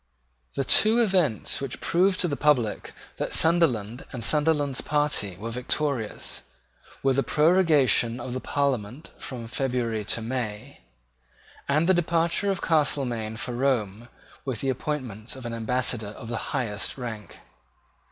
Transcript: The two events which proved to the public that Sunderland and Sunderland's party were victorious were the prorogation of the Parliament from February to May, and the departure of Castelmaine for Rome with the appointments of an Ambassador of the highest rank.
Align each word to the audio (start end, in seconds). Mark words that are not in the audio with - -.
The 0.55 0.63
two 0.63 0.99
events 0.99 1.61
which 1.61 1.79
proved 1.79 2.19
to 2.21 2.27
the 2.27 2.35
public 2.35 2.91
that 3.17 3.35
Sunderland 3.35 4.03
and 4.11 4.23
Sunderland's 4.23 4.81
party 4.81 5.37
were 5.37 5.51
victorious 5.51 6.41
were 7.03 7.13
the 7.13 7.21
prorogation 7.21 8.19
of 8.19 8.33
the 8.33 8.39
Parliament 8.39 9.11
from 9.19 9.45
February 9.47 10.03
to 10.05 10.21
May, 10.23 10.81
and 11.69 11.87
the 11.87 11.93
departure 11.93 12.49
of 12.49 12.61
Castelmaine 12.61 13.37
for 13.37 13.51
Rome 13.55 14.07
with 14.43 14.61
the 14.61 14.69
appointments 14.69 15.35
of 15.35 15.45
an 15.45 15.53
Ambassador 15.53 16.07
of 16.07 16.29
the 16.29 16.37
highest 16.49 16.97
rank. 16.97 17.39